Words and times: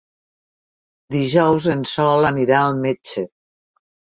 Dijous 1.15 1.67
en 1.75 1.83
Sol 1.93 2.31
anirà 2.31 2.63
al 2.63 2.81
metge. 2.89 3.27